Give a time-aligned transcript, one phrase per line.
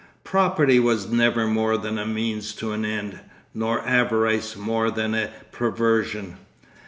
[0.23, 3.19] Property was never more than a means to an end,
[3.53, 6.37] nor avarice more than a perversion.